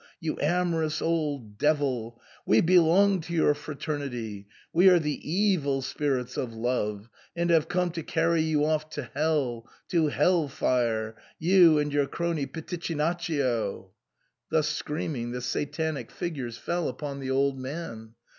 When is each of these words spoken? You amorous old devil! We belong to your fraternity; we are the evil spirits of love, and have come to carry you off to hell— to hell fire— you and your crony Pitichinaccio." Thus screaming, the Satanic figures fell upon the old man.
You 0.19 0.39
amorous 0.41 0.99
old 0.99 1.59
devil! 1.59 2.19
We 2.43 2.59
belong 2.59 3.21
to 3.21 3.33
your 3.35 3.53
fraternity; 3.53 4.47
we 4.73 4.89
are 4.89 4.97
the 4.97 5.31
evil 5.31 5.83
spirits 5.83 6.37
of 6.37 6.55
love, 6.55 7.07
and 7.35 7.51
have 7.51 7.67
come 7.67 7.91
to 7.91 8.01
carry 8.01 8.41
you 8.41 8.65
off 8.65 8.89
to 8.95 9.11
hell— 9.13 9.69
to 9.91 10.07
hell 10.07 10.47
fire— 10.47 11.17
you 11.49 11.77
and 11.77 11.93
your 11.93 12.07
crony 12.07 12.47
Pitichinaccio." 12.47 13.91
Thus 14.49 14.67
screaming, 14.69 15.33
the 15.33 15.39
Satanic 15.41 16.09
figures 16.09 16.57
fell 16.57 16.87
upon 16.87 17.19
the 17.19 17.29
old 17.29 17.59
man. 17.59 18.15